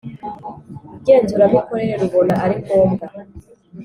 [1.01, 3.05] Ngenzuramikorere rubona ari ngombwa